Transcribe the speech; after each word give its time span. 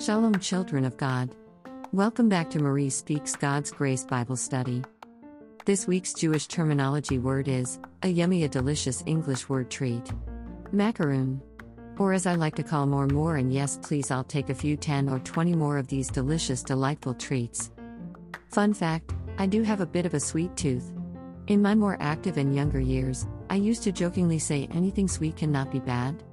Shalom, 0.00 0.38
children 0.38 0.86
of 0.86 0.96
God. 0.96 1.28
Welcome 1.92 2.30
back 2.30 2.48
to 2.50 2.58
Marie 2.58 2.88
Speaks 2.88 3.36
God's 3.36 3.70
Grace 3.70 4.02
Bible 4.02 4.34
Study. 4.34 4.82
This 5.66 5.86
week's 5.86 6.14
Jewish 6.14 6.46
terminology 6.46 7.18
word 7.18 7.48
is 7.48 7.78
a 8.02 8.08
yummy, 8.08 8.44
a 8.44 8.48
delicious 8.48 9.02
English 9.04 9.50
word 9.50 9.70
treat. 9.70 10.10
Macaroon. 10.72 11.42
Or 11.98 12.14
as 12.14 12.24
I 12.24 12.34
like 12.36 12.54
to 12.54 12.62
call 12.62 12.86
more, 12.86 13.08
more, 13.08 13.36
and 13.36 13.52
yes, 13.52 13.78
please, 13.82 14.10
I'll 14.10 14.24
take 14.24 14.48
a 14.48 14.54
few 14.54 14.74
10 14.74 15.10
or 15.10 15.18
20 15.18 15.52
more 15.54 15.76
of 15.76 15.88
these 15.88 16.08
delicious, 16.08 16.62
delightful 16.62 17.12
treats. 17.12 17.70
Fun 18.48 18.72
fact 18.72 19.12
I 19.36 19.44
do 19.44 19.62
have 19.62 19.82
a 19.82 19.86
bit 19.86 20.06
of 20.06 20.14
a 20.14 20.20
sweet 20.20 20.56
tooth. 20.56 20.90
In 21.48 21.60
my 21.60 21.74
more 21.74 21.98
active 22.00 22.38
and 22.38 22.56
younger 22.56 22.80
years, 22.80 23.26
I 23.50 23.56
used 23.56 23.82
to 23.82 23.92
jokingly 23.92 24.38
say 24.38 24.66
anything 24.72 25.08
sweet 25.08 25.36
cannot 25.36 25.70
be 25.70 25.80
bad. 25.80 26.24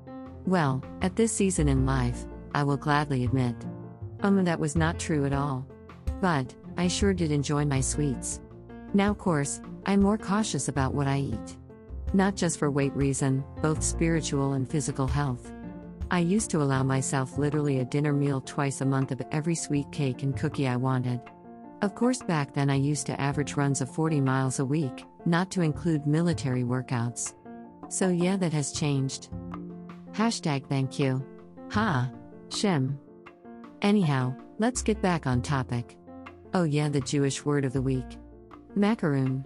Well, 0.46 0.82
at 1.02 1.18
this 1.18 1.34
season 1.34 1.68
in 1.68 1.86
life, 1.86 2.26
I 2.58 2.64
will 2.64 2.76
gladly 2.76 3.24
admit. 3.24 3.56
Um, 4.22 4.44
that 4.44 4.60
was 4.60 4.76
not 4.76 4.98
true 4.98 5.26
at 5.28 5.32
all. 5.32 5.64
But, 6.20 6.56
I 6.76 6.88
sure 6.88 7.14
did 7.14 7.32
enjoy 7.32 7.66
my 7.66 7.82
sweets. 7.82 8.42
Now, 8.96 9.12
of 9.12 9.20
course, 9.20 9.62
I'm 9.86 10.02
more 10.02 10.18
cautious 10.18 10.68
about 10.68 10.96
what 10.96 11.06
I 11.06 11.20
eat. 11.20 11.58
Not 12.16 12.36
just 12.36 12.58
for 12.58 12.72
weight 12.72 12.96
reason, 12.96 13.44
both 13.62 13.84
spiritual 13.84 14.54
and 14.54 14.68
physical 14.68 15.06
health. 15.06 15.52
I 16.10 16.18
used 16.18 16.50
to 16.50 16.64
allow 16.64 16.82
myself 16.82 17.38
literally 17.38 17.80
a 17.80 17.86
dinner 17.86 18.12
meal 18.12 18.42
twice 18.42 18.82
a 18.82 18.86
month 18.86 19.12
of 19.12 19.22
every 19.32 19.54
sweet 19.54 19.92
cake 19.92 20.24
and 20.24 20.36
cookie 20.36 20.68
I 20.68 20.78
wanted. 20.78 21.22
Of 21.84 21.94
course, 21.94 22.24
back 22.24 22.56
then 22.56 22.72
I 22.72 22.76
used 22.76 23.06
to 23.06 23.22
average 23.22 23.56
runs 23.56 23.82
of 23.82 23.92
40 23.92 24.20
miles 24.20 24.58
a 24.58 24.66
week, 24.66 25.06
not 25.28 25.52
to 25.52 25.62
include 25.62 26.08
military 26.08 26.64
workouts. 26.64 27.36
So, 27.90 28.10
yeah, 28.10 28.36
that 28.38 28.54
has 28.54 28.72
changed. 28.72 29.30
Hashtag 30.14 30.68
thank 30.68 30.98
you. 30.98 31.24
Ha. 31.70 32.10
Shem. 32.50 33.00
Anyhow, 33.82 34.36
let's 34.60 34.82
get 34.82 35.02
back 35.02 35.28
on 35.28 35.42
topic. 35.42 35.98
Oh, 36.54 36.64
yeah, 36.64 36.90
the 36.90 37.02
Jewish 37.02 37.46
word 37.46 37.66
of 37.66 37.74
the 37.74 37.82
week 37.82 38.18
macaroon. 38.76 39.46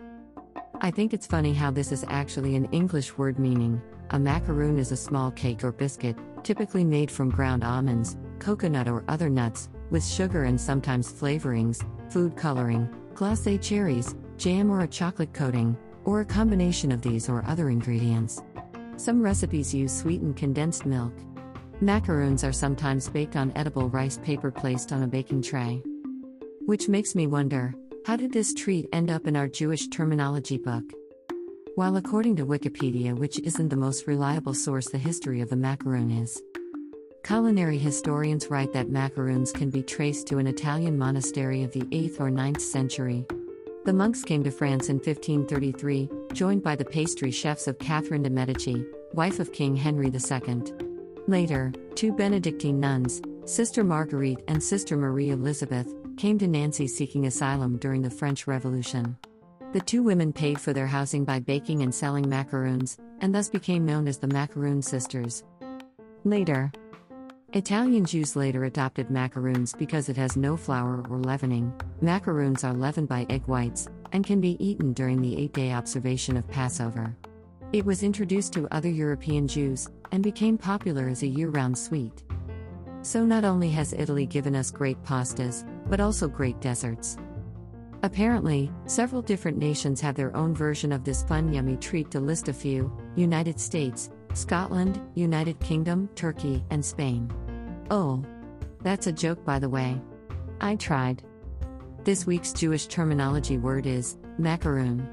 I 0.82 0.92
think 0.92 1.14
it's 1.14 1.28
funny 1.28 1.54
how 1.54 1.72
this 1.72 1.92
is 1.92 2.04
actually 2.10 2.56
an 2.56 2.66
English 2.66 3.18
word 3.18 3.40
meaning 3.40 3.82
a 4.12 4.20
macaroon 4.20 4.78
is 4.78 4.92
a 4.92 4.98
small 4.98 5.32
cake 5.32 5.64
or 5.64 5.72
biscuit, 5.72 6.18
typically 6.44 6.84
made 6.84 7.10
from 7.10 7.30
ground 7.30 7.64
almonds, 7.64 8.18
coconut, 8.40 8.90
or 8.90 9.06
other 9.08 9.30
nuts, 9.30 9.70
with 9.90 10.06
sugar 10.06 10.44
and 10.44 10.60
sometimes 10.60 11.12
flavorings, 11.12 11.86
food 12.12 12.36
coloring, 12.36 12.90
glacé 13.14 13.62
cherries, 13.62 14.16
jam, 14.38 14.70
or 14.70 14.82
a 14.82 14.88
chocolate 14.88 15.34
coating, 15.34 15.78
or 16.04 16.20
a 16.20 16.26
combination 16.26 16.92
of 16.92 17.02
these 17.02 17.30
or 17.30 17.46
other 17.48 17.70
ingredients. 17.70 18.42
Some 18.98 19.22
recipes 19.22 19.74
use 19.74 19.98
sweetened 19.98 20.36
condensed 20.36 20.86
milk. 20.86 21.14
Macaroons 21.84 22.44
are 22.44 22.54
sometimes 22.54 23.10
baked 23.10 23.36
on 23.36 23.52
edible 23.56 23.90
rice 23.90 24.20
paper 24.20 24.52
placed 24.52 24.92
on 24.92 25.02
a 25.02 25.08
baking 25.08 25.42
tray. 25.42 25.82
Which 26.68 26.88
makes 26.88 27.16
me 27.16 27.26
wonder 27.26 27.74
how 28.06 28.18
did 28.18 28.32
this 28.32 28.54
treat 28.54 28.88
end 28.94 29.10
up 29.10 29.26
in 29.26 29.36
our 29.36 29.48
Jewish 29.48 29.88
terminology 29.88 30.59
book? 30.59 30.84
While 31.74 31.98
according 31.98 32.36
to 32.36 32.46
Wikipedia, 32.46 33.18
which 33.18 33.40
isn't 33.40 33.70
the 33.70 33.76
most 33.76 34.06
reliable 34.06 34.54
source, 34.54 34.90
the 34.92 35.00
history 35.00 35.42
of 35.42 35.50
the 35.50 35.56
macaroon 35.56 36.12
is. 36.12 36.40
Culinary 37.24 37.80
historians 37.80 38.52
write 38.52 38.74
that 38.74 38.92
macaroons 38.92 39.52
can 39.52 39.72
be 39.72 39.82
traced 39.82 40.28
to 40.28 40.38
an 40.38 40.46
Italian 40.46 41.00
monastery 41.00 41.64
of 41.64 41.72
the 41.72 41.86
8th 41.86 42.20
or 42.20 42.30
9th 42.30 42.62
century. 42.62 43.26
The 43.86 43.94
monks 43.94 44.22
came 44.22 44.44
to 44.44 44.52
France 44.52 44.90
in 44.90 44.98
1533, 44.98 46.09
joined 46.34 46.62
by 46.62 46.76
the 46.76 46.86
pastry 46.86 47.32
chefs 47.32 47.68
of 47.68 47.80
Catherine 47.80 48.22
de' 48.22 48.30
Medici, 48.30 48.86
wife 49.14 49.40
of 49.40 49.52
King 49.52 49.76
Henry 49.76 50.12
II. 50.12 50.91
Later, 51.32 51.72
two 51.96 52.12
Benedictine 52.12 52.78
nuns, 52.78 53.22
Sister 53.46 53.86
Marguerite 53.86 54.44
and 54.50 54.62
Sister 54.62 54.98
Marie 54.98 55.30
Elizabeth, 55.30 55.88
came 56.18 56.38
to 56.38 56.46
Nancy 56.46 56.88
seeking 56.88 57.26
asylum 57.26 57.78
during 57.78 58.02
the 58.02 58.09
French 58.09 58.47
Revolution. 58.47 59.16
The 59.72 59.80
two 59.80 60.03
women 60.03 60.34
paid 60.34 60.59
for 60.59 60.74
their 60.74 60.88
housing 60.88 61.24
by 61.24 61.40
baking 61.40 61.84
and 61.84 61.96
selling 61.96 62.28
macaroons, 62.28 62.97
and 63.22 63.34
thus 63.34 63.47
became 63.47 63.86
known 63.86 64.09
as 64.09 64.18
the 64.18 64.28
Macaroon 64.28 64.81
Sisters. 64.81 65.46
Later, 66.25 66.69
Italian 67.53 68.03
Jews 68.03 68.36
later 68.36 68.66
adopted 68.66 69.09
macaroons 69.09 69.74
because 69.74 70.09
it 70.09 70.18
has 70.18 70.36
no 70.36 70.58
flour 70.58 71.02
or 71.09 71.18
leavening. 71.18 71.72
Macaroons 72.02 72.66
are 72.66 72.74
leavened 72.74 73.08
by 73.08 73.25
egg 73.30 73.44
whites 73.46 73.88
and 74.12 74.25
can 74.25 74.42
be 74.42 74.62
eaten 74.62 74.92
during 74.92 75.22
the 75.22 75.38
eight 75.38 75.53
day 75.53 75.72
observation 75.72 76.36
of 76.36 76.46
Passover. 76.50 77.16
It 77.72 77.86
was 77.86 78.03
introduced 78.03 78.52
to 78.52 78.68
other 78.69 78.90
European 78.90 79.48
Jews 79.48 79.88
and 80.12 80.24
became 80.24 80.58
popular 80.58 81.08
as 81.08 81.24
a 81.24 81.28
year 81.28 81.50
round 81.50 81.78
sweet. 81.78 82.24
So, 83.02 83.26
not 83.26 83.44
only 83.44 83.70
has 83.70 83.94
Italy 83.94 84.26
given 84.26 84.56
us 84.56 84.72
great 84.72 85.02
pastas, 85.04 85.66
but 85.88 86.00
also 86.00 86.28
great 86.28 86.60
desserts. 86.62 87.18
Apparently, 88.04 88.72
several 88.86 89.22
different 89.22 89.58
nations 89.58 90.02
have 90.02 90.16
their 90.16 90.36
own 90.36 90.56
version 90.56 90.92
of 90.92 91.04
this 91.04 91.24
fun, 91.24 91.54
yummy 91.54 91.78
treat 91.78 92.12
to 92.12 92.20
list 92.20 92.48
a 92.48 92.54
few 92.54 92.92
United 93.16 93.60
States, 93.60 94.10
Scotland, 94.34 95.02
United 95.16 95.60
Kingdom, 95.60 96.10
Turkey, 96.16 96.64
and 96.70 96.84
Spain. 96.84 97.32
Oh. 97.90 98.24
That's 98.84 99.06
a 99.06 99.12
joke, 99.12 99.46
by 99.46 99.60
the 99.60 99.70
way. 99.70 100.02
I 100.60 100.76
tried. 100.76 101.24
This 102.04 102.26
week's 102.26 102.52
Jewish 102.52 102.88
terminology 102.88 103.60
word 103.60 103.86
is 103.86 104.18
macaroon. 104.40 105.08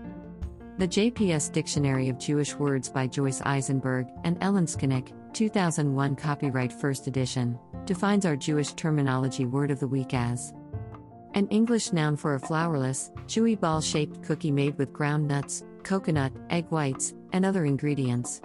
The 0.78 0.86
JPS 0.86 1.50
Dictionary 1.50 2.08
of 2.08 2.20
Jewish 2.20 2.54
Words 2.54 2.88
by 2.88 3.08
Joyce 3.08 3.42
Eisenberg 3.44 4.06
and 4.22 4.38
Ellen 4.40 4.64
Skolnick, 4.64 5.12
2001 5.32 6.14
copyright 6.14 6.72
first 6.72 7.08
edition, 7.08 7.58
defines 7.84 8.24
our 8.24 8.36
Jewish 8.36 8.74
terminology 8.74 9.44
word 9.44 9.72
of 9.72 9.80
the 9.80 9.88
week 9.88 10.14
as 10.14 10.52
an 11.34 11.48
English 11.48 11.92
noun 11.92 12.16
for 12.16 12.36
a 12.36 12.40
flourless, 12.40 13.10
chewy 13.26 13.58
ball 13.58 13.80
shaped 13.80 14.22
cookie 14.22 14.52
made 14.52 14.78
with 14.78 14.92
ground 14.92 15.26
nuts, 15.26 15.64
coconut, 15.82 16.32
egg 16.48 16.66
whites, 16.70 17.12
and 17.32 17.44
other 17.44 17.64
ingredients. 17.64 18.40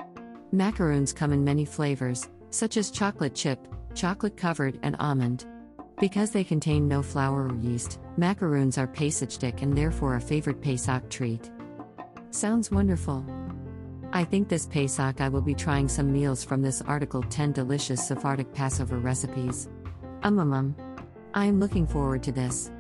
Macaroons 0.52 1.14
come 1.14 1.34
in 1.34 1.44
many 1.44 1.66
flavors, 1.66 2.28
such 2.50 2.78
as 2.78 2.90
chocolate 2.90 3.36
chip, 3.36 3.68
chocolate 3.94 4.38
covered, 4.38 4.80
and 4.82 4.96
almond. 4.98 5.46
Because 6.00 6.32
they 6.32 6.44
contain 6.44 6.88
no 6.88 7.04
flour 7.04 7.48
or 7.48 7.56
yeast, 7.58 8.00
macaroons 8.18 8.80
are 8.80 8.88
Pesachdik 8.88 9.62
and 9.62 9.78
therefore 9.78 10.16
a 10.16 10.22
favorite 10.22 10.64
Pesach 10.64 11.08
treat. 11.12 11.52
Sounds 12.34 12.72
wonderful. 12.72 13.24
I 14.12 14.24
think 14.24 14.50
this 14.50 14.66
Pesach 14.66 15.22
I 15.22 15.30
will 15.30 15.44
be 15.44 15.54
trying 15.54 15.88
some 15.88 16.12
meals 16.12 16.44
from 16.44 16.64
this 16.64 16.82
article 16.82 17.22
10 17.22 17.52
delicious 17.52 18.08
Sephardic 18.08 18.52
Passover 18.56 18.98
recipes. 18.98 19.70
Um 20.24 20.40
um 20.40 20.52
um. 20.52 20.76
I 21.36 21.46
am 21.46 21.60
looking 21.60 21.86
forward 21.86 22.24
to 22.24 22.32
this. 22.32 22.72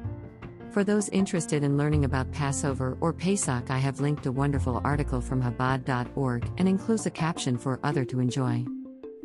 For 0.71 0.83
those 0.83 1.07
interested 1.09 1.63
in 1.63 1.77
learning 1.77 2.03
about 2.03 2.31
Passover 2.31 2.97
or 2.99 3.13
Pesach, 3.13 3.69
I 3.69 3.77
have 3.77 4.01
linked 4.01 4.25
a 4.25 4.31
wonderful 4.31 4.81
article 4.83 5.21
from 5.21 5.43
Chabad.org 5.43 6.49
and 6.57 6.67
enclose 6.67 7.05
a 7.05 7.11
caption 7.11 7.55
for 7.59 7.79
other 7.83 8.03
to 8.05 8.19
enjoy. 8.19 8.65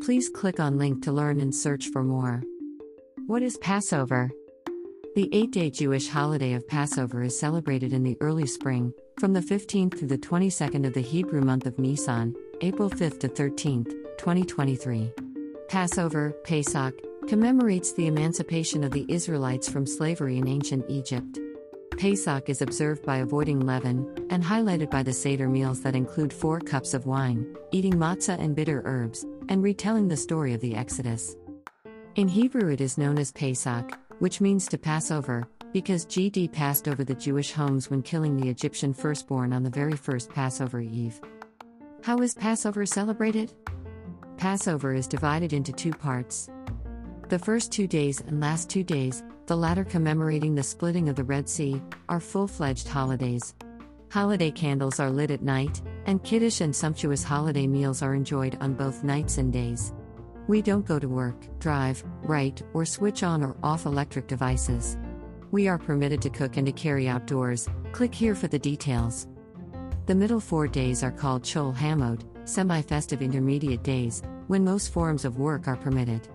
Please 0.03 0.29
click 0.29 0.61
on 0.61 0.77
link 0.77 1.03
to 1.05 1.13
learn 1.13 1.41
and 1.41 1.55
search 1.55 1.89
for 1.89 2.05
more. 2.05 2.43
What 3.27 3.43
is 3.43 3.57
Passover? 3.57 4.31
The 5.15 5.31
eight 5.33 5.53
day 5.53 5.71
Jewish 5.71 6.09
holiday 6.09 6.53
of 6.53 6.69
Passover 6.69 7.23
is 7.23 7.41
celebrated 7.41 7.95
in 7.95 8.03
the 8.03 8.19
early 8.21 8.47
spring, 8.47 8.93
from 9.19 9.33
the 9.33 9.41
15th 9.41 9.99
to 9.99 10.07
the 10.07 10.17
22nd 10.17 10.87
of 10.87 10.95
the 10.95 11.01
Hebrew 11.01 11.41
month 11.41 11.67
of 11.67 11.77
Nisan, 11.77 12.37
April 12.61 12.89
5th 12.89 13.19
to 13.21 13.29
13th, 13.29 13.91
2023. 14.17 15.13
Passover, 15.69 16.31
Pesach, 16.45 16.95
commemorates 17.27 17.93
the 17.93 18.07
emancipation 18.07 18.85
of 18.85 18.93
the 18.93 19.05
Israelites 19.09 19.69
from 19.69 19.87
slavery 19.87 20.39
in 20.39 20.47
ancient 20.47 20.85
Egypt. 20.89 21.41
Pesach 21.99 22.49
is 22.49 22.63
observed 22.63 23.05
by 23.05 23.17
avoiding 23.17 23.67
leaven, 23.67 24.09
and 24.31 24.45
highlighted 24.45 24.89
by 24.89 25.03
the 25.03 25.13
Seder 25.13 25.49
meals 25.49 25.81
that 25.81 25.97
include 25.97 26.33
four 26.33 26.61
cups 26.61 26.95
of 26.95 27.07
wine, 27.07 27.57
eating 27.73 27.95
matzah 27.95 28.39
and 28.39 28.55
bitter 28.55 28.83
herbs, 28.85 29.27
and 29.49 29.65
retelling 29.65 30.07
the 30.07 30.17
story 30.17 30.55
of 30.55 30.61
the 30.61 30.77
Exodus. 30.77 31.35
In 32.15 32.29
Hebrew, 32.29 32.71
it 32.71 32.81
is 32.81 32.99
known 32.99 33.19
as 33.19 33.33
Pesach, 33.33 33.99
which 34.21 34.41
means 34.41 34.69
to 34.69 34.79
pass 34.79 35.11
over, 35.11 35.49
because 35.79 36.05
GD 36.07 36.51
passed 36.51 36.89
over 36.89 37.05
the 37.05 37.15
Jewish 37.15 37.53
homes 37.53 37.89
when 37.89 38.03
killing 38.03 38.37
the 38.37 38.49
Egyptian 38.49 38.93
firstborn 38.93 39.53
on 39.53 39.63
the 39.63 39.71
very 39.71 39.95
first 39.95 40.29
Passover 40.29 40.81
Eve. 40.81 41.21
How 42.03 42.19
is 42.19 42.35
Passover 42.35 42.85
celebrated? 42.85 43.53
Passover 44.37 44.93
is 44.93 45.07
divided 45.07 45.53
into 45.53 45.73
two 45.73 45.93
parts. 45.93 46.51
The 47.29 47.39
first 47.39 47.71
two 47.71 47.87
days 47.87 48.21
and 48.23 48.41
last 48.41 48.69
two 48.69 48.83
days, 48.83 49.23
the 49.47 49.57
latter 49.57 49.85
commemorating 49.85 50.57
the 50.57 50.65
splitting 50.65 51.09
of 51.09 51.15
the 51.15 51.23
Red 51.23 51.49
Sea, 51.49 51.81
are 52.09 52.19
full 52.19 52.49
fledged 52.49 52.89
holidays. 52.89 53.55
Holiday 54.11 54.51
candles 54.51 54.99
are 54.99 55.11
lit 55.11 55.31
at 55.31 55.43
night, 55.43 55.81
and 56.07 56.25
kiddush 56.25 56.61
and 56.61 56.75
sumptuous 56.75 57.23
holiday 57.23 57.69
meals 57.69 58.03
are 58.03 58.17
enjoyed 58.17 58.59
on 58.61 58.75
both 58.75 59.05
nights 59.05 59.39
and 59.39 59.53
days. 59.53 59.93
We 60.49 60.61
don't 60.61 60.87
go 60.87 60.99
to 60.99 61.09
work, 61.09 61.37
drive, 61.61 62.03
write, 62.23 62.65
or 62.75 62.85
switch 62.85 63.23
on 63.23 63.45
or 63.45 63.57
off 63.63 63.87
electric 63.87 64.27
devices. 64.27 64.97
We 65.51 65.67
are 65.67 65.79
permitted 65.79 66.21
to 66.23 66.31
cook 66.31 66.59
and 66.59 66.67
to 66.67 66.73
carry 66.73 67.09
outdoors. 67.09 67.69
Click 67.93 68.15
here 68.15 68.35
for 68.35 68.49
the 68.49 68.59
details. 68.59 69.27
The 70.05 70.15
middle 70.15 70.41
four 70.41 70.69
days 70.69 71.03
are 71.03 71.11
called 71.11 71.43
Chol 71.43 71.75
Hamoed, 71.75 72.23
semi 72.47 72.83
festive 72.83 73.23
intermediate 73.23 73.83
days, 73.83 74.23
when 74.49 74.63
most 74.63 74.93
forms 74.93 75.25
of 75.25 75.39
work 75.39 75.67
are 75.67 75.77
permitted. 75.77 76.29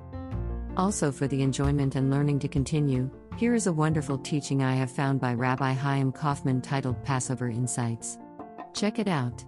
Also, 0.77 1.12
for 1.12 1.27
the 1.27 1.44
enjoyment 1.44 1.95
and 1.95 2.10
learning 2.10 2.39
to 2.39 2.48
continue, 2.48 3.10
here 3.38 3.54
is 3.54 3.68
a 3.68 3.74
wonderful 3.74 4.18
teaching 4.18 4.63
I 4.63 4.74
have 4.74 4.89
found 4.89 5.19
by 5.19 5.36
Rabbi 5.36 5.74
Chaim 5.74 6.12
Kaufman 6.12 6.62
titled 6.62 7.04
Passover 7.04 7.50
Insights. 7.50 8.18
Check 8.74 8.98
it 8.98 9.07
out. 9.07 9.45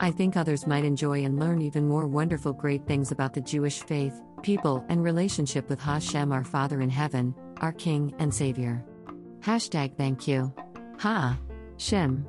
I 0.00 0.10
think 0.10 0.36
others 0.36 0.66
might 0.66 0.84
enjoy 0.84 1.24
and 1.24 1.38
learn 1.38 1.60
even 1.60 1.86
more 1.86 2.06
wonderful 2.06 2.54
great 2.54 2.86
things 2.86 3.12
about 3.12 3.34
the 3.34 3.42
Jewish 3.42 3.80
faith, 3.80 4.22
people, 4.42 4.84
and 4.88 5.04
relationship 5.04 5.68
with 5.68 5.80
Hashem, 5.80 6.32
our 6.32 6.44
Father 6.44 6.80
in 6.80 6.88
heaven, 6.88 7.34
our 7.58 7.72
King 7.72 8.14
and 8.18 8.32
Savior. 8.32 8.82
Hashtag 9.42 9.96
thank 9.96 10.28
you. 10.28 10.54
Ha! 11.00 11.36
Shim. 11.76 12.24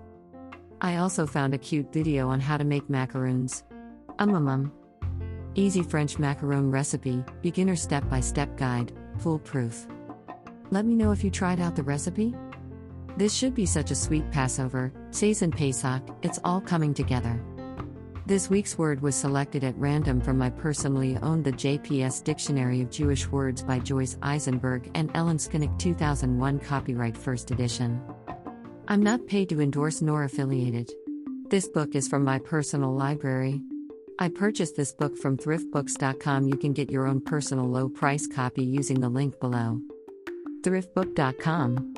I 0.81 0.97
also 0.97 1.27
found 1.27 1.53
a 1.53 1.59
cute 1.59 1.93
video 1.93 2.27
on 2.27 2.39
how 2.39 2.57
to 2.57 2.63
make 2.63 2.89
macaroons. 2.89 3.63
Um 4.17 4.33
um 4.33 4.47
um. 4.47 4.71
Easy 5.53 5.83
French 5.83 6.17
macaron 6.17 6.73
recipe, 6.73 7.23
beginner 7.43 7.75
step 7.75 8.09
by 8.09 8.19
step 8.19 8.57
guide, 8.57 8.91
foolproof. 9.19 9.85
Let 10.71 10.85
me 10.85 10.95
know 10.95 11.11
if 11.11 11.23
you 11.23 11.29
tried 11.29 11.59
out 11.59 11.75
the 11.75 11.83
recipe. 11.83 12.33
This 13.15 13.31
should 13.31 13.53
be 13.53 13.67
such 13.67 13.91
a 13.91 13.95
sweet 13.95 14.31
Passover, 14.31 14.91
Seisin 15.11 15.55
Pesach, 15.55 16.01
it's 16.23 16.39
all 16.43 16.59
coming 16.59 16.95
together. 16.95 17.39
This 18.25 18.49
week's 18.49 18.77
word 18.77 19.01
was 19.01 19.15
selected 19.15 19.65
at 19.65 19.77
random 19.77 20.21
from 20.21 20.37
my 20.37 20.49
personally 20.49 21.17
owned 21.21 21.43
The 21.43 21.51
JPS 21.51 22.23
Dictionary 22.23 22.79
of 22.79 22.89
Jewish 22.89 23.27
Words 23.27 23.61
by 23.61 23.79
Joyce 23.79 24.17
Eisenberg 24.21 24.89
and 24.95 25.11
Ellen 25.13 25.35
Skolnick 25.35 25.77
2001 25.77 26.59
copyright 26.59 27.17
first 27.17 27.51
edition. 27.51 28.01
I'm 28.87 29.03
not 29.03 29.27
paid 29.27 29.49
to 29.49 29.59
endorse 29.59 30.01
nor 30.01 30.23
affiliated. 30.23 30.89
This 31.49 31.67
book 31.67 31.95
is 31.95 32.07
from 32.07 32.23
my 32.23 32.39
personal 32.39 32.95
library. 32.95 33.61
I 34.19 34.29
purchased 34.29 34.77
this 34.77 34.93
book 34.93 35.17
from 35.17 35.35
thriftbooks.com. 35.35 36.47
You 36.47 36.55
can 36.55 36.71
get 36.71 36.89
your 36.89 37.05
own 37.05 37.19
personal 37.19 37.65
low 37.65 37.89
price 37.89 38.25
copy 38.25 38.63
using 38.63 39.01
the 39.01 39.09
link 39.09 39.37
below 39.41 39.81
thriftbook.com. 40.61 41.93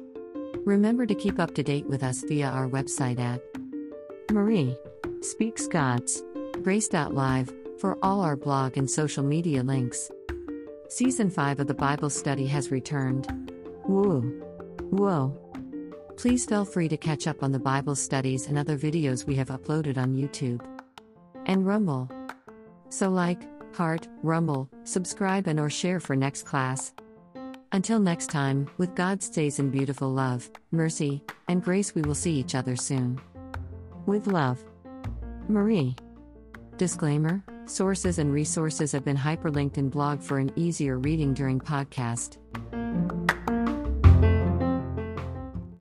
Remember 0.65 1.05
to 1.05 1.13
keep 1.13 1.39
up 1.39 1.53
to 1.53 1.61
date 1.61 1.85
with 1.85 2.01
us 2.01 2.23
via 2.27 2.47
our 2.47 2.67
website 2.67 3.19
at 3.19 3.43
Marie 4.31 4.75
Speaks 5.25 5.65
God's 5.65 6.21
Grace.live 6.61 7.51
for 7.79 7.97
all 8.03 8.21
our 8.21 8.35
blog 8.35 8.77
and 8.77 8.87
social 8.87 9.23
media 9.23 9.63
links. 9.63 10.11
Season 10.87 11.31
5 11.31 11.61
of 11.61 11.67
the 11.67 11.73
Bible 11.73 12.11
study 12.11 12.45
has 12.45 12.69
returned. 12.69 13.25
Woo! 13.87 14.21
Whoa! 14.91 15.35
Please 16.15 16.45
feel 16.45 16.63
free 16.63 16.87
to 16.89 16.95
catch 16.95 17.25
up 17.25 17.41
on 17.41 17.51
the 17.51 17.57
Bible 17.57 17.95
studies 17.95 18.45
and 18.45 18.55
other 18.55 18.77
videos 18.77 19.25
we 19.25 19.33
have 19.33 19.47
uploaded 19.47 19.97
on 19.97 20.13
YouTube 20.13 20.63
and 21.47 21.65
Rumble. 21.65 22.07
So 22.89 23.09
like, 23.09 23.41
heart, 23.75 24.07
Rumble, 24.21 24.69
subscribe 24.83 25.47
and 25.47 25.59
or 25.59 25.71
share 25.71 25.99
for 25.99 26.15
next 26.15 26.43
class. 26.43 26.93
Until 27.71 27.99
next 27.99 28.27
time, 28.27 28.69
with 28.77 28.93
God's 28.93 29.25
stays 29.25 29.57
in 29.57 29.71
beautiful 29.71 30.09
love, 30.13 30.51
mercy, 30.69 31.23
and 31.47 31.63
grace, 31.63 31.95
we 31.95 32.03
will 32.03 32.13
see 32.13 32.33
each 32.33 32.53
other 32.53 32.75
soon. 32.75 33.19
With 34.05 34.27
love. 34.27 34.63
Marie. 35.49 35.95
Disclaimer 36.77 37.43
Sources 37.67 38.19
and 38.19 38.31
resources 38.31 38.91
have 38.91 39.03
been 39.03 39.17
hyperlinked 39.17 39.77
in 39.77 39.89
blog 39.89 40.21
for 40.21 40.37
an 40.37 40.51
easier 40.55 40.99
reading 40.99 41.33
during 41.33 41.59
podcast. 41.59 42.37